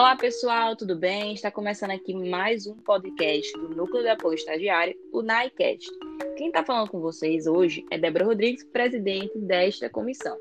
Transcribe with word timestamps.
Olá, 0.00 0.16
pessoal, 0.16 0.74
tudo 0.74 0.96
bem? 0.96 1.34
Está 1.34 1.50
começando 1.50 1.90
aqui 1.90 2.14
mais 2.14 2.66
um 2.66 2.74
podcast 2.74 3.52
do 3.52 3.68
Núcleo 3.68 4.02
de 4.02 4.08
Apoio 4.08 4.34
Estagiário, 4.34 4.96
o 5.12 5.20
NAICast. 5.20 5.90
Quem 6.38 6.46
está 6.46 6.64
falando 6.64 6.88
com 6.88 7.00
vocês 7.00 7.46
hoje 7.46 7.84
é 7.90 7.98
Débora 7.98 8.24
Rodrigues, 8.24 8.64
presidente 8.64 9.38
desta 9.40 9.90
comissão. 9.90 10.38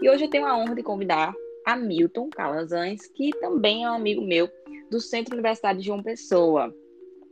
E 0.00 0.08
hoje 0.08 0.24
eu 0.24 0.30
tenho 0.30 0.46
a 0.46 0.56
honra 0.56 0.74
de 0.76 0.82
convidar 0.82 1.34
a 1.66 1.76
Milton 1.76 2.30
Calazans, 2.30 3.06
que 3.08 3.32
também 3.38 3.84
é 3.84 3.90
um 3.90 3.96
amigo 3.96 4.22
meu 4.22 4.48
do 4.90 4.98
Centro 4.98 5.34
Universitário 5.34 5.78
de 5.78 5.84
João 5.84 6.02
Pessoa. 6.02 6.74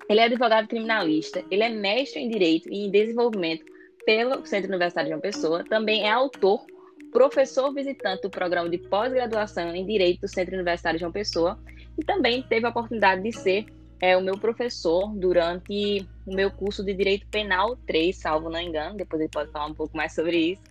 Ele 0.06 0.20
é 0.20 0.24
advogado 0.24 0.68
criminalista, 0.68 1.42
ele 1.50 1.62
é 1.62 1.70
mestre 1.70 2.20
em 2.20 2.28
Direito 2.28 2.68
e 2.70 2.84
em 2.84 2.90
Desenvolvimento 2.90 3.64
pelo 4.04 4.44
Centro 4.44 4.68
Universitário 4.68 5.06
de 5.06 5.12
João 5.12 5.22
Pessoa, 5.22 5.64
também 5.64 6.06
é 6.06 6.10
autor 6.10 6.62
professor 7.10 7.72
visitante 7.72 8.22
do 8.22 8.30
programa 8.30 8.68
de 8.68 8.78
pós-graduação 8.78 9.74
em 9.74 9.84
Direito 9.84 10.22
do 10.22 10.28
Centro 10.28 10.54
Universitário 10.54 10.98
João 10.98 11.12
Pessoa 11.12 11.58
e 11.98 12.04
também 12.04 12.42
teve 12.42 12.66
a 12.66 12.70
oportunidade 12.70 13.22
de 13.22 13.32
ser 13.32 13.66
é, 14.00 14.16
o 14.16 14.22
meu 14.22 14.38
professor 14.38 15.12
durante 15.14 16.06
o 16.26 16.34
meu 16.34 16.50
curso 16.50 16.82
de 16.82 16.94
Direito 16.94 17.26
Penal 17.26 17.76
3, 17.86 18.16
salvo 18.16 18.48
não 18.48 18.60
engano, 18.60 18.96
depois 18.96 19.20
ele 19.20 19.30
pode 19.30 19.50
falar 19.50 19.66
um 19.66 19.74
pouco 19.74 19.96
mais 19.96 20.14
sobre 20.14 20.36
isso. 20.52 20.62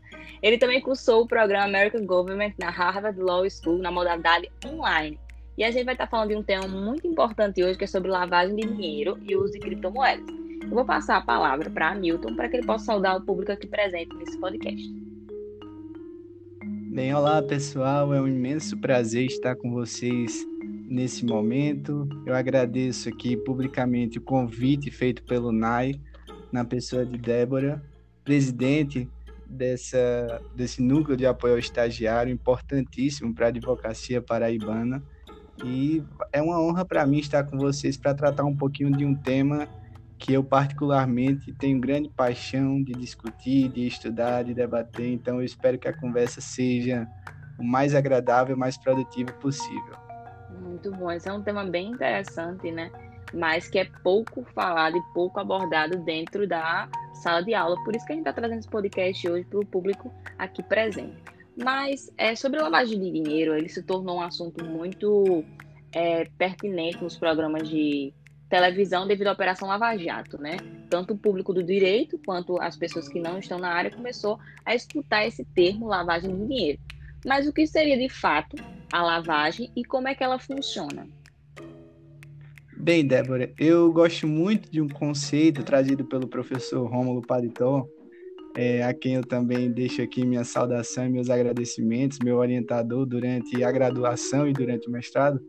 Ele 0.42 0.58
também 0.58 0.82
cursou 0.82 1.24
o 1.24 1.28
programa 1.28 1.66
American 1.66 2.06
Government 2.06 2.54
na 2.58 2.70
Harvard 2.70 3.20
Law 3.20 3.48
School 3.50 3.78
na 3.78 3.92
modalidade 3.92 4.50
online. 4.66 5.20
E 5.58 5.64
a 5.64 5.72
gente 5.72 5.84
vai 5.84 5.94
estar 5.94 6.08
falando 6.08 6.30
de 6.30 6.36
um 6.36 6.44
tema 6.44 6.68
muito 6.68 7.06
importante 7.06 7.62
hoje, 7.62 7.78
que 7.78 7.84
é 7.84 7.88
sobre 7.88 8.10
lavagem 8.10 8.56
de 8.56 8.66
dinheiro 8.66 9.20
e 9.22 9.36
uso 9.36 9.54
de 9.54 9.60
criptomoedas. 9.60 10.26
Eu 10.64 10.70
vou 10.70 10.86
passar 10.86 11.18
a 11.18 11.22
palavra 11.22 11.70
para 11.70 11.90
Hamilton 11.90 12.36
para 12.36 12.48
que 12.48 12.58
ele 12.58 12.66
possa 12.66 12.86
saudar 12.86 13.18
o 13.18 13.22
público 13.22 13.52
aqui 13.52 13.68
presente 13.68 14.16
nesse 14.16 14.40
podcast. 14.40 15.09
Bem, 17.00 17.14
olá 17.14 17.42
pessoal, 17.42 18.14
é 18.14 18.22
um 18.22 18.28
imenso 18.28 18.76
prazer 18.76 19.26
estar 19.26 19.56
com 19.56 19.72
vocês 19.72 20.46
nesse 20.86 21.26
momento. 21.26 22.06
Eu 22.26 22.36
agradeço 22.36 23.08
aqui 23.08 23.38
publicamente 23.38 24.18
o 24.18 24.22
convite 24.22 24.92
feito 24.92 25.24
pelo 25.24 25.50
NAI, 25.50 25.98
na 26.52 26.66
pessoa 26.66 27.06
de 27.06 27.18
Débora, 27.18 27.82
presidente 28.22 29.08
dessa, 29.48 30.42
desse 30.54 30.82
núcleo 30.82 31.16
de 31.16 31.26
apoio 31.26 31.54
ao 31.54 31.60
estagiário, 31.60 32.34
importantíssimo 32.34 33.34
para 33.34 33.46
a 33.46 33.48
advocacia 33.48 34.22
paraibana. 34.22 35.02
E 35.64 36.04
é 36.34 36.42
uma 36.42 36.62
honra 36.62 36.84
para 36.84 37.08
mim 37.08 37.20
estar 37.20 37.46
com 37.46 37.58
vocês 37.58 37.96
para 37.96 38.14
tratar 38.14 38.44
um 38.44 38.58
pouquinho 38.58 38.92
de 38.92 39.06
um 39.06 39.16
tema 39.16 39.70
que 40.20 40.34
eu 40.34 40.44
particularmente 40.44 41.54
tenho 41.54 41.80
grande 41.80 42.10
paixão 42.10 42.84
de 42.84 42.92
discutir, 42.92 43.70
de 43.70 43.88
estudar, 43.88 44.44
de 44.44 44.54
debater. 44.54 45.08
Então 45.08 45.38
eu 45.38 45.46
espero 45.46 45.80
que 45.80 45.88
a 45.88 45.98
conversa 45.98 46.42
seja 46.42 47.08
o 47.58 47.64
mais 47.64 47.96
agradável, 47.96 48.58
mais 48.58 48.78
produtiva 48.78 49.32
possível. 49.34 49.94
Muito 50.62 50.92
bom. 50.92 51.10
Esse 51.10 51.30
é 51.30 51.34
um 51.34 51.42
tema 51.42 51.64
bem 51.64 51.92
interessante, 51.92 52.70
né? 52.70 52.92
Mas 53.34 53.70
que 53.70 53.80
é 53.80 53.86
pouco 54.04 54.44
falado 54.54 54.98
e 54.98 55.02
pouco 55.14 55.40
abordado 55.40 55.98
dentro 56.04 56.46
da 56.46 56.90
sala 57.14 57.42
de 57.42 57.54
aula. 57.54 57.82
Por 57.86 57.96
isso 57.96 58.06
que 58.06 58.12
a 58.12 58.16
gente 58.16 58.28
está 58.28 58.34
trazendo 58.34 58.60
esse 58.60 58.70
podcast 58.70 59.30
hoje 59.30 59.46
para 59.46 59.60
o 59.60 59.66
público 59.66 60.14
aqui 60.38 60.62
presente. 60.62 61.16
Mas 61.56 62.12
é, 62.18 62.36
sobre 62.36 62.60
lavagem 62.60 63.00
de 63.00 63.12
dinheiro, 63.12 63.56
ele 63.56 63.70
se 63.70 63.84
tornou 63.84 64.18
um 64.18 64.22
assunto 64.22 64.66
muito 64.66 65.46
é, 65.94 66.26
pertinente 66.38 67.02
nos 67.02 67.18
programas 67.18 67.70
de 67.70 68.14
televisão 68.50 69.08
devido 69.08 69.28
à 69.28 69.32
Operação 69.32 69.68
Lava 69.68 69.96
Jato, 69.96 70.42
né? 70.42 70.58
Tanto 70.90 71.14
o 71.14 71.18
público 71.18 71.54
do 71.54 71.64
direito 71.64 72.20
quanto 72.26 72.60
as 72.60 72.76
pessoas 72.76 73.08
que 73.08 73.20
não 73.20 73.38
estão 73.38 73.60
na 73.60 73.70
área 73.70 73.92
começou 73.92 74.40
a 74.66 74.74
escutar 74.74 75.26
esse 75.26 75.46
termo 75.46 75.88
lavagem 75.88 76.36
de 76.36 76.48
dinheiro. 76.48 76.80
Mas 77.26 77.48
o 77.48 77.54
que 77.54 77.68
seria 77.68 77.98
de 77.98 78.10
fato 78.10 78.58
a 78.92 79.04
lavagem 79.04 79.72
e 79.76 79.86
como 79.86 80.08
é 80.08 80.16
que 80.16 80.24
ela 80.24 80.40
funciona? 80.40 81.08
Bem, 82.76 83.06
Débora, 83.06 83.52
eu 83.60 83.92
gosto 83.92 84.26
muito 84.26 84.72
de 84.72 84.82
um 84.82 84.88
conceito 84.88 85.64
trazido 85.64 86.06
pelo 86.06 86.28
professor 86.28 86.90
Rômulo 86.90 87.22
Paritó, 87.22 87.86
é, 88.56 88.84
a 88.84 88.94
quem 88.94 89.16
eu 89.16 89.24
também 89.24 89.70
deixo 89.70 90.02
aqui 90.02 90.26
minha 90.26 90.44
saudação 90.44 91.06
e 91.06 91.10
meus 91.10 91.30
agradecimentos, 91.30 92.20
meu 92.24 92.38
orientador 92.38 93.06
durante 93.06 93.64
a 93.64 93.72
graduação 93.72 94.48
e 94.48 94.54
durante 94.54 94.88
o 94.88 94.92
mestrado, 94.92 95.40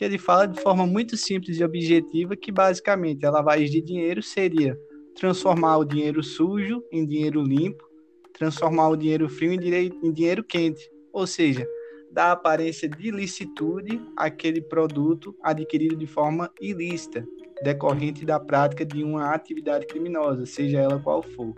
que 0.00 0.04
ele 0.06 0.16
fala 0.16 0.48
de 0.48 0.58
forma 0.62 0.86
muito 0.86 1.14
simples 1.14 1.58
e 1.58 1.62
objetiva 1.62 2.34
que 2.34 2.50
basicamente 2.50 3.26
a 3.26 3.30
lavagem 3.30 3.68
de 3.68 3.82
dinheiro 3.82 4.22
seria 4.22 4.74
transformar 5.14 5.76
o 5.76 5.84
dinheiro 5.84 6.22
sujo 6.22 6.82
em 6.90 7.04
dinheiro 7.04 7.42
limpo, 7.42 7.84
transformar 8.32 8.88
o 8.88 8.96
dinheiro 8.96 9.28
frio 9.28 9.52
em, 9.52 10.10
dinheiro 10.10 10.42
quente, 10.42 10.90
ou 11.12 11.26
seja, 11.26 11.68
dar 12.10 12.32
aparência 12.32 12.88
de 12.88 13.10
licitude 13.10 14.00
àquele 14.16 14.62
produto 14.62 15.36
adquirido 15.42 15.94
de 15.94 16.06
forma 16.06 16.50
ilícita, 16.58 17.22
decorrente 17.62 18.24
da 18.24 18.40
prática 18.40 18.86
de 18.86 19.04
uma 19.04 19.34
atividade 19.34 19.86
criminosa, 19.86 20.46
seja 20.46 20.78
ela 20.78 20.98
qual 20.98 21.22
for. 21.22 21.54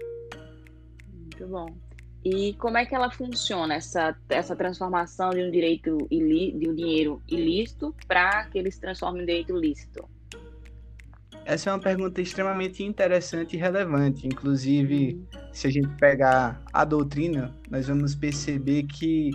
Muito 1.14 1.46
bom. 1.46 1.81
E 2.24 2.54
como 2.54 2.78
é 2.78 2.86
que 2.86 2.94
ela 2.94 3.10
funciona, 3.10 3.74
essa, 3.74 4.16
essa 4.28 4.54
transformação 4.54 5.30
de 5.30 5.42
um 5.42 5.50
direito 5.50 6.06
ilí, 6.08 6.52
de 6.52 6.70
um 6.70 6.74
dinheiro 6.74 7.20
ilícito 7.28 7.94
para 8.06 8.44
que 8.44 8.58
ele 8.58 8.70
se 8.70 8.80
transforme 8.80 9.22
em 9.22 9.26
direito 9.26 9.56
lícito? 9.56 10.08
Essa 11.44 11.70
é 11.70 11.72
uma 11.72 11.80
pergunta 11.80 12.20
extremamente 12.20 12.84
interessante 12.84 13.56
e 13.56 13.58
relevante. 13.58 14.28
Inclusive, 14.28 15.20
se 15.52 15.66
a 15.66 15.70
gente 15.70 15.88
pegar 15.96 16.62
a 16.72 16.84
doutrina, 16.84 17.52
nós 17.68 17.88
vamos 17.88 18.14
perceber 18.14 18.84
que 18.84 19.32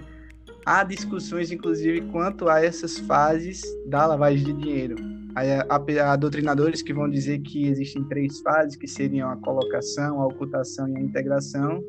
há 0.66 0.86
discussões, 0.86 1.52
inclusive, 1.52 2.00
quanto 2.10 2.48
a 2.48 2.64
essas 2.64 2.98
fases 3.00 3.62
da 3.86 4.06
lavagem 4.06 4.46
de 4.46 4.54
dinheiro. 4.54 4.96
Há 5.36 6.16
doutrinadores 6.16 6.82
que 6.82 6.94
vão 6.94 7.10
dizer 7.10 7.40
que 7.40 7.68
existem 7.68 8.06
três 8.06 8.40
fases, 8.40 8.78
que 8.78 8.88
seriam 8.88 9.30
a 9.30 9.36
colocação, 9.36 10.22
a 10.22 10.28
ocultação 10.28 10.88
e 10.88 10.96
a 10.96 11.02
integração 11.02 11.84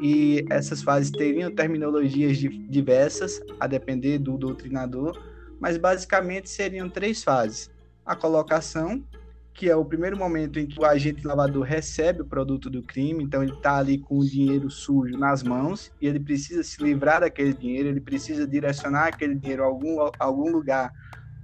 e 0.00 0.44
essas 0.50 0.82
fases 0.82 1.10
teriam 1.10 1.54
terminologias 1.54 2.38
diversas, 2.38 3.40
a 3.58 3.66
depender 3.66 4.18
do 4.18 4.36
doutrinador, 4.36 5.20
mas 5.60 5.76
basicamente 5.76 6.48
seriam 6.48 6.88
três 6.88 7.22
fases: 7.22 7.70
a 8.04 8.14
colocação, 8.14 9.02
que 9.52 9.68
é 9.68 9.74
o 9.74 9.84
primeiro 9.84 10.16
momento 10.16 10.58
em 10.60 10.66
que 10.66 10.78
o 10.80 10.84
agente 10.84 11.26
lavador 11.26 11.64
recebe 11.64 12.22
o 12.22 12.26
produto 12.26 12.70
do 12.70 12.82
crime, 12.82 13.24
então 13.24 13.42
ele 13.42 13.52
está 13.52 13.78
ali 13.78 13.98
com 13.98 14.18
o 14.18 14.24
dinheiro 14.24 14.70
sujo 14.70 15.18
nas 15.18 15.42
mãos 15.42 15.90
e 16.00 16.06
ele 16.06 16.20
precisa 16.20 16.62
se 16.62 16.80
livrar 16.82 17.20
daquele 17.20 17.52
dinheiro, 17.52 17.88
ele 17.88 18.00
precisa 18.00 18.46
direcionar 18.46 19.08
aquele 19.08 19.34
dinheiro 19.34 19.64
a 19.64 19.66
algum, 19.66 20.00
a 20.00 20.12
algum 20.20 20.50
lugar 20.50 20.92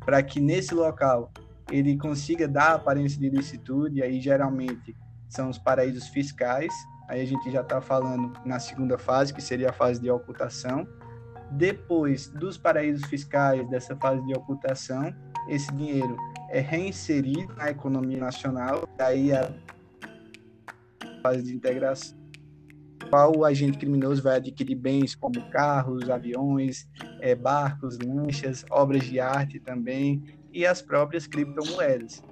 para 0.04 0.22
que 0.22 0.38
nesse 0.38 0.74
local 0.74 1.32
ele 1.70 1.96
consiga 1.96 2.46
dar 2.46 2.70
a 2.70 2.74
aparência 2.74 3.18
de 3.18 3.26
ilicitude, 3.26 3.98
e 3.98 4.02
aí 4.02 4.20
geralmente 4.20 4.94
são 5.28 5.48
os 5.48 5.58
paraísos 5.58 6.06
fiscais, 6.08 6.72
Aí 7.08 7.20
a 7.20 7.24
gente 7.24 7.50
já 7.50 7.60
está 7.60 7.80
falando 7.80 8.32
na 8.44 8.58
segunda 8.58 8.96
fase, 8.96 9.32
que 9.34 9.42
seria 9.42 9.70
a 9.70 9.72
fase 9.72 10.00
de 10.00 10.10
ocultação. 10.10 10.86
Depois 11.50 12.28
dos 12.28 12.56
paraísos 12.56 13.04
fiscais, 13.06 13.68
dessa 13.68 13.94
fase 13.96 14.24
de 14.26 14.34
ocultação, 14.34 15.14
esse 15.48 15.72
dinheiro 15.74 16.16
é 16.50 16.60
reinserido 16.60 17.54
na 17.54 17.70
economia 17.70 18.18
nacional, 18.18 18.88
aí 18.98 19.32
a 19.32 19.52
fase 21.22 21.42
de 21.42 21.54
integração, 21.54 22.16
qual 23.10 23.36
o 23.36 23.44
agente 23.44 23.78
criminoso 23.78 24.22
vai 24.22 24.36
adquirir 24.36 24.74
bens 24.74 25.14
como 25.14 25.40
carros, 25.50 26.08
aviões, 26.08 26.88
é, 27.20 27.34
barcos, 27.34 27.98
lanchas, 27.98 28.64
obras 28.70 29.04
de 29.04 29.20
arte 29.20 29.60
também, 29.60 30.22
e 30.52 30.64
as 30.64 30.80
próprias 30.80 31.26
criptomoedas. 31.26 32.22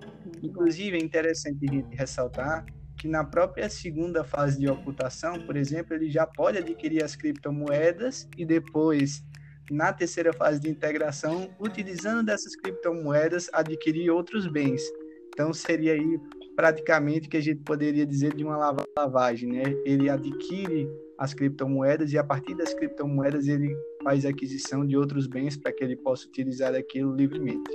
Inclusive, 0.42 0.96
é 0.96 1.00
interessante 1.00 1.68
a 1.68 1.72
gente 1.72 1.96
ressaltar 1.96 2.64
que 3.02 3.08
na 3.08 3.24
própria 3.24 3.68
segunda 3.68 4.22
fase 4.22 4.60
de 4.60 4.70
ocultação, 4.70 5.40
por 5.40 5.56
exemplo, 5.56 5.92
ele 5.92 6.08
já 6.08 6.24
pode 6.24 6.58
adquirir 6.58 7.02
as 7.02 7.16
criptomoedas 7.16 8.28
e 8.38 8.46
depois, 8.46 9.24
na 9.68 9.92
terceira 9.92 10.32
fase 10.32 10.60
de 10.60 10.70
integração, 10.70 11.52
utilizando 11.58 12.24
dessas 12.24 12.54
criptomoedas, 12.54 13.50
adquirir 13.52 14.08
outros 14.08 14.46
bens. 14.46 14.80
Então, 15.30 15.52
seria 15.52 15.94
aí 15.94 16.20
praticamente 16.54 17.28
que 17.28 17.36
a 17.36 17.40
gente 17.40 17.64
poderia 17.64 18.06
dizer 18.06 18.36
de 18.36 18.44
uma 18.44 18.56
lavagem, 18.96 19.50
né? 19.50 19.64
Ele 19.84 20.08
adquire 20.08 20.88
as 21.18 21.34
criptomoedas 21.34 22.12
e 22.12 22.18
a 22.18 22.22
partir 22.22 22.54
das 22.54 22.72
criptomoedas 22.72 23.48
ele 23.48 23.76
faz 24.04 24.24
aquisição 24.24 24.86
de 24.86 24.96
outros 24.96 25.26
bens 25.26 25.56
para 25.56 25.72
que 25.72 25.82
ele 25.82 25.96
possa 25.96 26.28
utilizar 26.28 26.72
aquilo 26.72 27.16
livremente. 27.16 27.68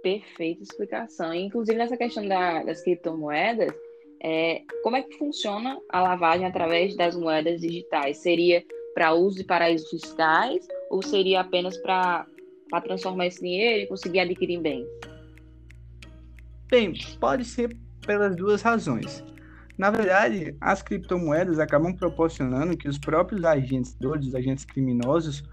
Perfeita 0.00 0.62
explicação. 0.62 1.34
Inclusive 1.34 1.76
nessa 1.76 1.96
questão 1.96 2.28
da, 2.28 2.62
das 2.62 2.84
criptomoedas, 2.84 3.74
é, 4.22 4.62
como 4.82 4.96
é 4.96 5.02
que 5.02 5.16
funciona 5.18 5.78
a 5.90 6.00
lavagem 6.00 6.46
através 6.46 6.96
das 6.96 7.16
moedas 7.16 7.60
digitais? 7.60 8.18
Seria 8.18 8.64
para 8.94 9.12
uso 9.12 9.36
de 9.36 9.44
paraísos 9.44 9.88
fiscais 9.90 10.66
ou 10.90 11.02
seria 11.02 11.40
apenas 11.40 11.76
para 11.78 12.26
transformar 12.82 13.26
esse 13.26 13.40
dinheiro 13.40 13.84
e 13.84 13.86
conseguir 13.86 14.20
adquirir 14.20 14.60
bens? 14.60 14.86
Bem, 16.68 16.94
pode 17.20 17.44
ser 17.44 17.76
pelas 18.06 18.34
duas 18.34 18.62
razões. 18.62 19.22
Na 19.76 19.90
verdade, 19.90 20.56
as 20.60 20.82
criptomoedas 20.82 21.58
acabam 21.58 21.94
proporcionando 21.94 22.76
que 22.76 22.88
os 22.88 22.98
próprios 22.98 23.44
agentes, 23.44 23.96
os 24.00 24.34
agentes 24.34 24.64
criminosos, 24.64 25.44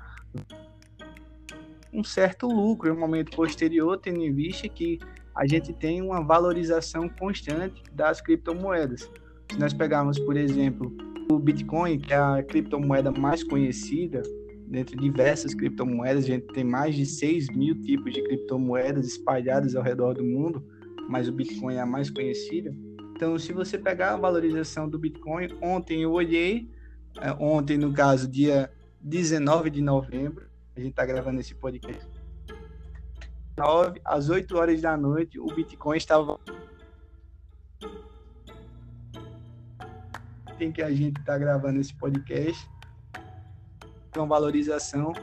um 1.92 2.04
certo 2.04 2.48
lucro 2.48 2.90
em 2.90 2.94
um 2.94 3.00
momento 3.00 3.36
posterior, 3.36 3.98
tendo 3.98 4.22
em 4.22 4.34
vista 4.34 4.68
que 4.70 5.00
a 5.36 5.48
gente 5.48 5.74
tem 5.74 6.02
uma 6.02 6.22
valorização 6.22 7.10
constante 7.10 7.82
das 7.92 8.22
criptomoedas. 8.22 9.10
Se 9.52 9.60
nós 9.60 9.74
pegarmos, 9.74 10.20
por 10.20 10.38
exemplo, 10.38 10.96
o 11.32 11.40
Bitcoin, 11.40 12.00
que 12.00 12.14
é 12.14 12.18
a 12.18 12.44
criptomoeda 12.44 13.12
mais 13.12 13.44
conhecida, 13.44 14.22
dentre 14.68 14.96
diversas 14.96 15.54
criptomoedas, 15.54 16.26
a 16.26 16.28
gente 16.28 16.48
tem 16.48 16.64
mais 16.64 16.96
de 16.96 17.06
6 17.06 17.50
mil 17.50 17.80
tipos 17.82 18.14
de 18.14 18.22
criptomoedas 18.24 19.08
espalhadas 19.08 19.76
ao 19.76 19.84
redor 19.84 20.14
do 20.14 20.24
mundo, 20.24 20.64
mas 21.10 21.28
o 21.28 21.32
Bitcoin 21.32 21.76
é 21.76 21.82
a 21.82 21.86
mais 21.86 22.10
conhecida. 22.10 22.76
Então, 23.16 23.38
se 23.38 23.54
você 23.54 23.78
pegar 23.78 24.14
a 24.14 24.18
valorização 24.18 24.90
do 24.90 24.98
Bitcoin, 24.98 25.48
ontem 25.62 26.02
eu 26.02 26.12
olhei, 26.12 26.70
é, 27.22 27.32
ontem, 27.40 27.78
no 27.78 27.94
caso, 27.94 28.28
dia 28.28 28.72
19 29.00 29.70
de 29.70 29.82
novembro, 29.82 30.48
a 30.76 30.80
gente 30.80 30.90
está 30.90 31.06
gravando 31.06 31.40
esse 31.40 31.54
podcast. 31.54 32.13
9 33.58 34.02
às 34.04 34.30
8 34.30 34.58
horas 34.58 34.82
da 34.82 34.98
noite, 34.98 35.40
o 35.40 35.46
Bitcoin 35.48 35.98
estava. 35.98 36.40
Tem 40.58 40.72
que 40.72 40.82
a 40.82 40.92
gente 40.92 41.20
está 41.20 41.38
gravando 41.38 41.80
esse 41.80 41.94
podcast. 41.94 42.70
Uma 44.16 44.26
valorização 44.28 45.14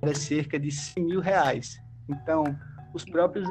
era 0.00 0.14
cerca 0.14 0.58
de 0.58 0.70
100 0.70 1.04
mil 1.04 1.20
reais. 1.20 1.80
Então, 2.08 2.44
os 2.92 3.04
próprios 3.04 3.48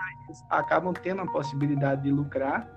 acabam 0.50 0.94
tendo 0.94 1.22
a 1.22 1.32
possibilidade 1.32 2.04
de 2.04 2.12
lucrar 2.12 2.68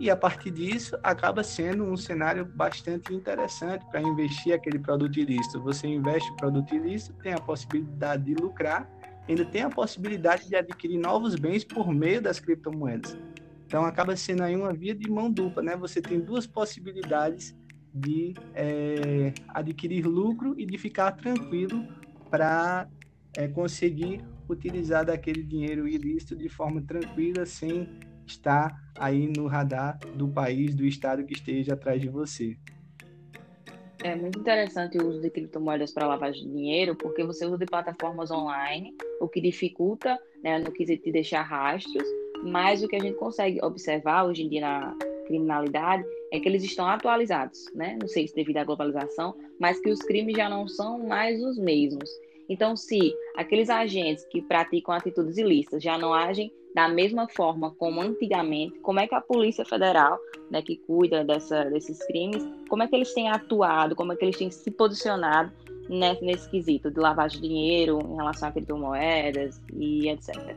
e 0.00 0.10
a 0.10 0.16
partir 0.16 0.50
disso 0.50 0.98
acaba 1.02 1.44
sendo 1.44 1.84
um 1.84 1.96
cenário 1.96 2.44
bastante 2.44 3.14
interessante 3.14 3.84
para 3.90 4.00
investir 4.00 4.54
aquele 4.54 4.78
produto 4.78 5.18
ilícito. 5.18 5.60
Você 5.62 5.86
investe 5.86 6.30
o 6.32 6.36
produto 6.36 6.74
ilícito, 6.74 7.12
tem 7.22 7.34
a 7.34 7.40
possibilidade 7.40 8.24
de 8.24 8.34
lucrar, 8.34 8.88
ainda 9.30 9.44
tem 9.44 9.62
a 9.62 9.70
possibilidade 9.70 10.48
de 10.48 10.56
adquirir 10.56 10.98
novos 10.98 11.34
bens 11.34 11.64
por 11.64 11.92
meio 11.92 12.20
das 12.20 12.40
criptomoedas. 12.40 13.16
Então 13.66 13.84
acaba 13.84 14.16
sendo 14.16 14.42
aí 14.42 14.56
uma 14.56 14.72
via 14.72 14.94
de 14.94 15.08
mão 15.08 15.30
dupla, 15.30 15.62
né? 15.62 15.76
Você 15.76 16.02
tem 16.02 16.20
duas 16.20 16.46
possibilidades 16.46 17.56
de 17.94 18.34
é, 18.54 19.32
adquirir 19.48 20.06
lucro 20.06 20.54
e 20.58 20.66
de 20.66 20.76
ficar 20.76 21.12
tranquilo 21.12 21.86
para 22.28 22.88
é, 23.36 23.46
conseguir 23.46 24.24
utilizar 24.48 25.04
daquele 25.04 25.42
dinheiro 25.44 25.86
ilícito 25.86 26.36
de 26.36 26.48
forma 26.48 26.82
tranquila, 26.82 27.46
sem 27.46 27.88
está 28.26 28.76
aí 28.96 29.32
no 29.36 29.46
radar 29.46 29.98
do 30.16 30.28
país, 30.28 30.74
do 30.74 30.84
estado 30.84 31.24
que 31.24 31.34
esteja 31.34 31.74
atrás 31.74 32.00
de 32.00 32.08
você. 32.08 32.56
É 34.02 34.16
muito 34.16 34.38
interessante 34.38 34.98
o 34.98 35.08
uso 35.08 35.20
de 35.20 35.28
criptomoedas 35.28 35.92
para 35.92 36.06
lavagem 36.06 36.44
de 36.46 36.52
dinheiro, 36.52 36.96
porque 36.96 37.22
você 37.22 37.44
usa 37.44 37.58
de 37.58 37.66
plataformas 37.66 38.30
online, 38.30 38.94
o 39.20 39.28
que 39.28 39.40
dificulta 39.40 40.18
né, 40.42 40.58
no 40.58 40.72
quesito 40.72 41.04
de 41.04 41.12
deixar 41.12 41.42
rastros, 41.42 42.06
mas 42.42 42.82
o 42.82 42.88
que 42.88 42.96
a 42.96 43.00
gente 43.00 43.18
consegue 43.18 43.62
observar 43.62 44.24
hoje 44.24 44.42
em 44.42 44.48
dia 44.48 44.62
na 44.62 44.96
criminalidade 45.26 46.04
é 46.32 46.40
que 46.40 46.48
eles 46.48 46.64
estão 46.64 46.88
atualizados, 46.88 47.70
né? 47.74 47.96
Não 48.00 48.08
sei 48.08 48.26
se 48.26 48.34
devido 48.34 48.56
à 48.56 48.64
globalização, 48.64 49.36
mas 49.58 49.78
que 49.80 49.90
os 49.90 50.00
crimes 50.00 50.34
já 50.34 50.48
não 50.48 50.66
são 50.66 50.98
mais 51.06 51.42
os 51.42 51.58
mesmos. 51.58 52.08
Então, 52.50 52.74
se 52.74 53.14
aqueles 53.36 53.70
agentes 53.70 54.24
que 54.24 54.42
praticam 54.42 54.92
atitudes 54.92 55.38
ilícitas 55.38 55.80
já 55.80 55.96
não 55.96 56.12
agem 56.12 56.52
da 56.74 56.88
mesma 56.88 57.28
forma 57.28 57.70
como 57.76 58.00
antigamente, 58.00 58.76
como 58.80 58.98
é 58.98 59.06
que 59.06 59.14
a 59.14 59.20
Polícia 59.20 59.64
Federal, 59.64 60.18
né, 60.50 60.60
que 60.60 60.76
cuida 60.78 61.24
dessa, 61.24 61.64
desses 61.66 62.04
crimes, 62.06 62.44
como 62.68 62.82
é 62.82 62.88
que 62.88 62.96
eles 62.96 63.14
têm 63.14 63.28
atuado, 63.28 63.94
como 63.94 64.12
é 64.12 64.16
que 64.16 64.24
eles 64.24 64.36
têm 64.36 64.50
se 64.50 64.68
posicionado 64.68 65.52
nesse, 65.88 66.24
nesse 66.24 66.50
quesito 66.50 66.90
de 66.90 66.98
lavagem 66.98 67.40
de 67.40 67.48
dinheiro 67.48 68.00
em 68.04 68.16
relação 68.16 68.48
a 68.48 68.52
criptomoedas 68.52 69.62
e 69.72 70.08
etc. 70.08 70.56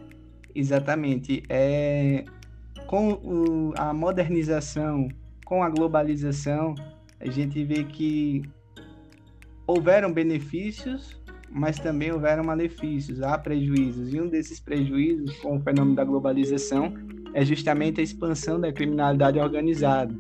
Exatamente. 0.56 1.44
É, 1.48 2.26
com 2.88 3.14
o, 3.14 3.74
a 3.78 3.94
modernização, 3.94 5.10
com 5.46 5.64
a 5.64 5.70
globalização, 5.70 6.74
a 7.20 7.30
gente 7.30 7.64
vê 7.64 7.84
que 7.84 8.42
houveram 9.68 10.12
benefícios 10.12 11.23
mas 11.54 11.78
também 11.78 12.12
houveram 12.12 12.44
malefícios, 12.44 13.22
há 13.22 13.38
prejuízos. 13.38 14.14
E 14.14 14.20
um 14.20 14.28
desses 14.28 14.60
prejuízos 14.60 15.38
com 15.38 15.58
o 15.58 15.62
fenômeno 15.62 15.96
da 15.96 16.04
globalização 16.04 16.94
é 17.34 17.46
justamente 17.46 18.02
a 18.02 18.04
expansão 18.04 18.60
da 18.60 18.74
criminalidade 18.74 19.40
organizada. 19.40 20.14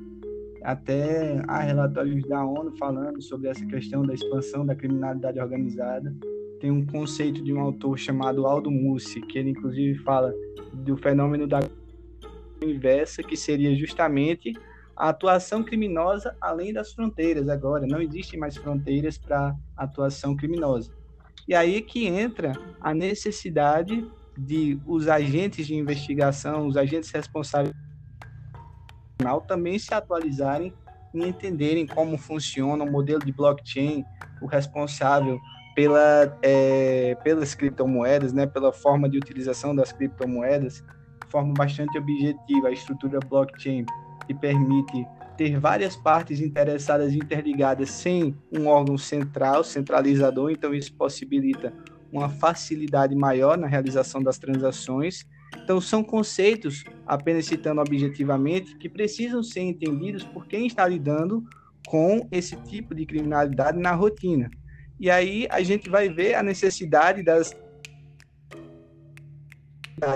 Até 0.64 1.44
há 1.48 1.60
relatórios 1.60 2.24
da 2.28 2.46
ONU 2.46 2.78
falando 2.78 3.22
sobre 3.22 3.50
essa 3.50 3.66
questão 3.66 4.06
da 4.06 4.14
expansão 4.14 4.66
da 4.66 4.76
criminalidade 4.76 5.40
organizada. 5.40 6.16
Tem 6.62 6.72
um 6.72 6.86
conceito 6.86 7.44
de 7.44 7.52
um 7.52 7.60
autor 7.60 7.98
chamado 7.98 8.46
Aldo 8.46 8.72
Mussi, 8.72 9.20
que 9.22 9.38
ele 9.38 9.50
inclusive 9.50 9.98
fala 10.00 10.34
do 10.72 10.96
fenômeno 10.96 11.48
da 11.48 11.60
inversa, 12.62 13.22
que 13.24 13.36
seria 13.36 13.76
justamente 13.76 14.54
a 14.96 15.10
atuação 15.10 15.64
criminosa 15.64 16.38
além 16.40 16.72
das 16.72 16.94
fronteiras 16.94 17.50
agora. 17.50 17.86
Não 17.88 18.00
existem 18.00 18.40
mais 18.40 18.56
fronteiras 18.56 19.18
para 19.18 19.56
atuação 19.76 20.36
criminosa. 20.36 21.03
E 21.48 21.54
aí 21.54 21.82
que 21.82 22.08
entra 22.08 22.54
a 22.82 22.94
necessidade 22.94 24.06
de 24.38 24.80
os 24.86 25.08
agentes 25.08 25.68
de 25.68 25.76
investigação, 25.76 26.68
os 26.68 26.78
agentes 26.78 27.12
responsáveis 27.12 27.72
também 29.48 29.78
se 29.80 29.94
atualizarem 29.94 30.74
e 31.14 31.26
entenderem 31.26 31.86
como 31.86 32.18
funciona 32.18 32.84
o 32.84 32.92
modelo 32.92 33.24
de 33.24 33.32
blockchain, 33.32 34.04
o 34.42 34.48
responsável 34.48 35.40
pela, 35.76 36.38
é, 36.42 37.16
pelas 37.24 37.56
criptomoedas, 37.56 38.34
né, 38.34 38.46
pela 38.46 38.72
forma 38.72 39.10
de 39.10 39.18
utilização 39.18 39.76
das 39.76 39.92
criptomoedas, 39.92 40.76
de 40.76 41.32
forma 41.32 41.54
bastante 41.56 41.98
objetiva, 41.98 42.68
a 42.68 42.72
estrutura 42.72 43.20
blockchain 43.20 43.86
que 44.28 44.34
permite 44.34 45.08
ter 45.38 45.60
várias 45.60 45.96
partes 45.96 46.40
interessadas 46.40 47.14
interligadas 47.14 47.90
sem 47.90 48.36
um 48.52 48.68
órgão 48.68 48.98
central, 48.98 49.64
centralizador, 49.64 50.52
então 50.52 50.74
isso 50.74 50.94
possibilita 50.94 51.74
uma 52.12 52.30
facilidade 52.30 53.16
maior 53.16 53.58
na 53.58 53.68
realização 53.68 54.22
das 54.22 54.38
transações. 54.38 55.26
Então, 55.64 55.82
são 55.82 56.04
conceitos, 56.04 56.84
apenas 57.06 57.46
citando 57.46 57.82
objetivamente, 57.82 58.76
que 58.78 58.88
precisam 58.88 59.42
ser 59.42 59.62
entendidos 59.62 60.24
por 60.24 60.48
quem 60.48 60.68
está 60.68 60.88
lidando 60.88 61.44
com 61.88 62.28
esse 62.32 62.56
tipo 62.58 62.94
de 62.94 63.06
criminalidade 63.06 63.80
na 63.80 63.92
rotina. 63.92 64.50
E 65.00 65.10
aí 65.10 65.48
a 65.50 65.62
gente 65.64 65.90
vai 65.90 66.10
ver 66.10 66.36
a 66.36 66.44
necessidade 66.44 67.24
das 67.24 67.56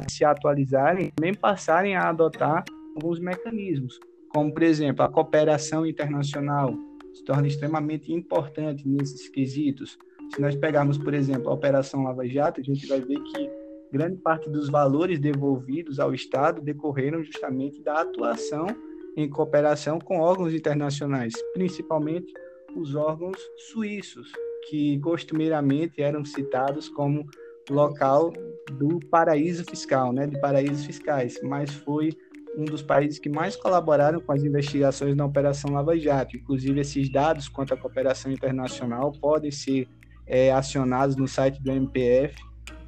se 0.10 0.26
atualizarem, 0.26 1.12
também 1.16 1.34
passarem 1.34 1.96
a 1.96 2.10
adotar 2.10 2.64
alguns 2.96 3.20
mecanismos 3.20 3.98
como, 4.38 4.54
por 4.54 4.62
exemplo, 4.62 5.04
a 5.04 5.10
cooperação 5.10 5.84
internacional 5.84 6.72
se 7.12 7.24
torna 7.24 7.48
extremamente 7.48 8.14
importante 8.14 8.88
nesses 8.88 9.28
quesitos. 9.28 9.98
Se 10.32 10.40
nós 10.40 10.56
pegarmos, 10.56 10.96
por 10.96 11.16
exemplo, 11.16 11.50
a 11.50 11.54
Operação 11.54 12.04
Lava 12.04 12.24
Jato, 12.28 12.62
a 12.62 12.64
gente 12.64 12.86
vai 12.86 13.02
ver 13.02 13.20
que 13.20 13.50
grande 13.92 14.18
parte 14.18 14.48
dos 14.48 14.70
valores 14.70 15.18
devolvidos 15.18 16.00
ao 16.00 16.14
Estado 16.14 16.62
decorreram 16.62 17.24
justamente 17.24 17.82
da 17.82 18.02
atuação 18.02 18.68
em 19.16 19.28
cooperação 19.28 19.98
com 19.98 20.20
órgãos 20.20 20.54
internacionais, 20.54 21.34
principalmente 21.56 22.32
os 22.76 22.94
órgãos 22.94 23.40
suíços, 23.72 24.32
que 24.70 25.00
costumeiramente 25.00 26.00
eram 26.00 26.24
citados 26.24 26.88
como 26.90 27.26
local 27.72 28.32
do 28.74 29.00
paraíso 29.10 29.64
fiscal, 29.68 30.14
né, 30.14 30.28
de 30.28 30.40
paraísos 30.40 30.86
fiscais, 30.86 31.40
mas 31.42 31.74
foi 31.74 32.12
um 32.58 32.66
dos 32.66 32.82
países 32.82 33.20
que 33.20 33.30
mais 33.30 33.56
colaboraram 33.56 34.20
com 34.20 34.32
as 34.32 34.44
investigações 34.44 35.16
na 35.16 35.24
Operação 35.24 35.72
Lava 35.72 35.98
Jato. 35.98 36.36
Inclusive, 36.36 36.82
esses 36.82 37.08
dados 37.08 37.48
quanto 37.48 37.76
à 37.76 37.78
cooperação 37.78 38.32
internacional 38.32 39.12
podem 39.12 39.52
ser 39.52 39.88
é, 40.26 40.52
acionados 40.52 41.16
no 41.16 41.28
site 41.28 41.62
do 41.62 41.72
MPF. 41.72 42.36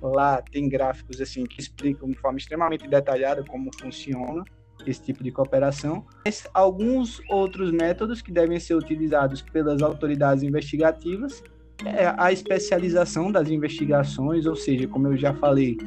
Lá 0.01 0.41
tem 0.41 0.67
gráficos 0.67 1.21
assim 1.21 1.45
que 1.45 1.61
explicam 1.61 2.09
de 2.09 2.17
forma 2.17 2.39
extremamente 2.39 2.87
detalhada 2.87 3.43
como 3.43 3.69
funciona 3.79 4.43
esse 4.87 5.03
tipo 5.03 5.23
de 5.23 5.31
cooperação. 5.31 6.03
Mas 6.25 6.47
alguns 6.51 7.21
outros 7.29 7.71
métodos 7.71 8.23
que 8.23 8.31
devem 8.31 8.59
ser 8.59 8.73
utilizados 8.73 9.41
pelas 9.41 9.83
autoridades 9.83 10.41
investigativas 10.41 11.43
é 11.85 12.13
a 12.17 12.31
especialização 12.31 13.31
das 13.31 13.49
investigações, 13.49 14.45
ou 14.45 14.55
seja, 14.55 14.87
como 14.87 15.07
eu 15.07 15.17
já 15.17 15.33
falei, 15.35 15.77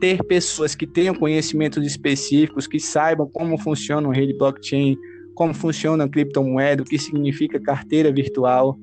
ter 0.00 0.24
pessoas 0.24 0.74
que 0.74 0.86
tenham 0.86 1.14
conhecimentos 1.14 1.86
específicos, 1.86 2.66
que 2.66 2.80
saibam 2.80 3.28
como 3.28 3.58
funciona 3.58 4.08
uma 4.08 4.14
rede 4.14 4.36
blockchain, 4.36 4.96
como 5.34 5.52
funciona 5.52 6.04
a 6.04 6.08
criptomoeda, 6.08 6.82
o 6.82 6.86
que 6.86 6.98
significa 6.98 7.60
carteira 7.60 8.10
virtual. 8.10 8.78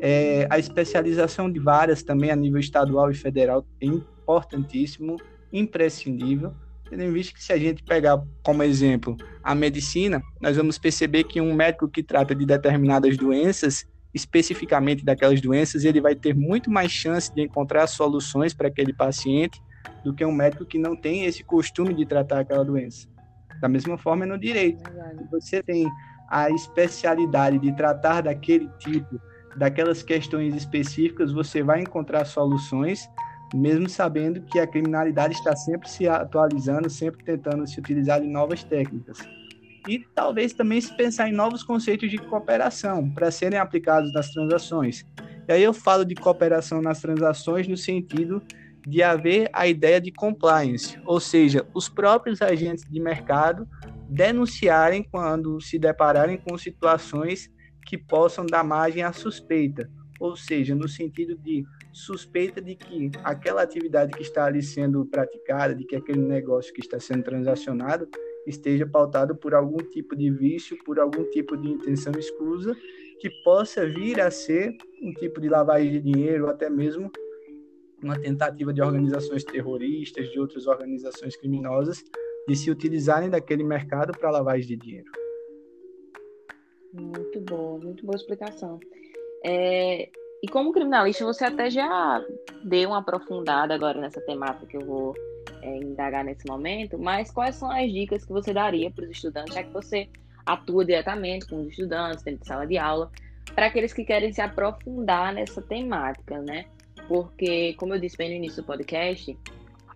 É, 0.00 0.46
a 0.48 0.58
especialização 0.58 1.50
de 1.50 1.58
várias 1.58 2.02
também 2.02 2.30
a 2.30 2.36
nível 2.36 2.60
estadual 2.60 3.10
e 3.10 3.14
federal 3.14 3.66
é 3.80 3.86
importantíssimo, 3.86 5.16
imprescindível, 5.52 6.54
tendo 6.88 7.02
em 7.02 7.12
vista 7.12 7.34
que 7.34 7.42
se 7.42 7.52
a 7.52 7.58
gente 7.58 7.82
pegar 7.82 8.22
como 8.42 8.62
exemplo 8.62 9.16
a 9.42 9.54
medicina, 9.54 10.22
nós 10.40 10.56
vamos 10.56 10.78
perceber 10.78 11.24
que 11.24 11.40
um 11.40 11.52
médico 11.52 11.88
que 11.88 12.02
trata 12.02 12.34
de 12.34 12.46
determinadas 12.46 13.16
doenças, 13.16 13.86
especificamente 14.14 15.04
daquelas 15.04 15.40
doenças, 15.40 15.84
ele 15.84 16.00
vai 16.00 16.14
ter 16.14 16.34
muito 16.34 16.70
mais 16.70 16.90
chance 16.90 17.32
de 17.32 17.42
encontrar 17.42 17.86
soluções 17.86 18.54
para 18.54 18.68
aquele 18.68 18.92
paciente 18.92 19.60
do 20.04 20.14
que 20.14 20.24
um 20.24 20.32
médico 20.32 20.64
que 20.64 20.78
não 20.78 20.96
tem 20.96 21.24
esse 21.24 21.44
costume 21.44 21.94
de 21.94 22.06
tratar 22.06 22.40
aquela 22.40 22.64
doença. 22.64 23.08
Da 23.60 23.68
mesma 23.68 23.98
forma, 23.98 24.24
no 24.24 24.38
direito. 24.38 24.82
Você 25.30 25.62
tem 25.62 25.86
a 26.28 26.48
especialidade 26.50 27.58
de 27.58 27.74
tratar 27.74 28.22
daquele 28.22 28.68
tipo, 28.78 29.20
daquelas 29.56 30.02
questões 30.02 30.54
específicas, 30.54 31.32
você 31.32 31.62
vai 31.62 31.80
encontrar 31.80 32.24
soluções, 32.24 33.10
mesmo 33.52 33.88
sabendo 33.88 34.40
que 34.42 34.60
a 34.60 34.66
criminalidade 34.66 35.34
está 35.34 35.56
sempre 35.56 35.90
se 35.90 36.08
atualizando, 36.08 36.88
sempre 36.88 37.24
tentando 37.24 37.66
se 37.66 37.80
utilizar 37.80 38.20
de 38.20 38.28
novas 38.28 38.62
técnicas. 38.62 39.18
E 39.88 39.98
talvez 40.14 40.52
também 40.52 40.80
se 40.80 40.94
pensar 40.96 41.28
em 41.28 41.32
novos 41.32 41.64
conceitos 41.64 42.10
de 42.10 42.18
cooperação 42.18 43.10
para 43.10 43.30
serem 43.30 43.58
aplicados 43.58 44.12
nas 44.12 44.30
transações. 44.30 45.04
E 45.48 45.52
aí 45.52 45.62
eu 45.62 45.72
falo 45.72 46.04
de 46.04 46.14
cooperação 46.14 46.80
nas 46.80 47.00
transações 47.00 47.66
no 47.66 47.76
sentido 47.76 48.40
de 48.86 49.02
haver 49.02 49.48
a 49.52 49.66
ideia 49.66 50.00
de 50.00 50.10
compliance, 50.10 50.98
ou 51.04 51.20
seja, 51.20 51.66
os 51.74 51.88
próprios 51.88 52.40
agentes 52.40 52.84
de 52.88 53.00
mercado 53.00 53.68
denunciarem 54.08 55.02
quando 55.02 55.60
se 55.60 55.78
depararem 55.78 56.38
com 56.38 56.56
situações 56.58 57.50
que 57.86 57.96
possam 57.96 58.44
dar 58.44 58.64
margem 58.64 59.02
à 59.02 59.12
suspeita, 59.12 59.90
ou 60.18 60.36
seja, 60.36 60.74
no 60.74 60.88
sentido 60.88 61.36
de 61.36 61.64
suspeita 61.92 62.60
de 62.60 62.74
que 62.76 63.10
aquela 63.24 63.62
atividade 63.62 64.12
que 64.12 64.22
está 64.22 64.44
ali 64.44 64.62
sendo 64.62 65.04
praticada, 65.06 65.74
de 65.74 65.84
que 65.84 65.96
aquele 65.96 66.20
negócio 66.20 66.72
que 66.72 66.80
está 66.80 67.00
sendo 67.00 67.24
transacionado 67.24 68.08
esteja 68.46 68.86
pautado 68.86 69.36
por 69.36 69.54
algum 69.54 69.78
tipo 69.78 70.16
de 70.16 70.30
vício, 70.30 70.76
por 70.84 70.98
algum 70.98 71.24
tipo 71.30 71.56
de 71.56 71.68
intenção 71.68 72.12
escusa, 72.18 72.76
que 73.20 73.30
possa 73.44 73.86
vir 73.86 74.20
a 74.20 74.30
ser 74.30 74.74
um 75.02 75.12
tipo 75.12 75.40
de 75.40 75.48
lavagem 75.48 75.90
de 75.90 76.00
dinheiro, 76.00 76.44
ou 76.44 76.50
até 76.50 76.70
mesmo 76.70 77.10
uma 78.02 78.18
tentativa 78.18 78.72
de 78.72 78.80
organizações 78.82 79.44
terroristas, 79.44 80.30
de 80.30 80.40
outras 80.40 80.66
organizações 80.66 81.36
criminosas, 81.36 82.02
de 82.46 82.56
se 82.56 82.70
utilizarem 82.70 83.28
daquele 83.30 83.62
mercado 83.62 84.16
para 84.16 84.30
lavagem 84.30 84.66
de 84.66 84.76
dinheiro. 84.76 85.10
Muito 86.92 87.40
boa, 87.40 87.78
muito 87.78 88.04
boa 88.04 88.16
explicação. 88.16 88.80
É, 89.44 90.08
e 90.42 90.48
como 90.48 90.72
criminalista, 90.72 91.24
você 91.24 91.44
até 91.44 91.70
já 91.70 92.24
deu 92.64 92.88
uma 92.88 92.98
aprofundada 92.98 93.74
agora 93.74 94.00
nessa 94.00 94.20
temática 94.22 94.66
que 94.66 94.76
eu 94.76 94.84
vou 94.84 95.14
é, 95.62 95.76
indagar 95.76 96.24
nesse 96.24 96.46
momento, 96.46 96.98
mas 96.98 97.30
quais 97.30 97.56
são 97.56 97.70
as 97.70 97.90
dicas 97.92 98.24
que 98.24 98.32
você 98.32 98.52
daria 98.52 98.90
para 98.90 99.04
os 99.04 99.10
estudantes, 99.10 99.54
já 99.54 99.62
que 99.62 99.72
você 99.72 100.08
atua 100.46 100.84
diretamente 100.84 101.46
com 101.46 101.60
os 101.60 101.68
estudantes 101.68 102.24
dentro 102.24 102.40
de 102.40 102.46
sala 102.46 102.66
de 102.66 102.78
aula, 102.78 103.10
para 103.54 103.66
aqueles 103.66 103.92
que 103.92 104.04
querem 104.04 104.32
se 104.32 104.40
aprofundar 104.40 105.32
nessa 105.32 105.60
temática, 105.60 106.40
né? 106.40 106.66
Porque, 107.10 107.74
como 107.74 107.92
eu 107.92 107.98
disse 107.98 108.16
bem 108.16 108.30
no 108.30 108.36
início 108.36 108.62
do 108.62 108.66
podcast, 108.66 109.36